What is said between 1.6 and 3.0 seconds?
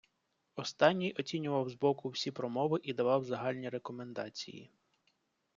з боку всі промови і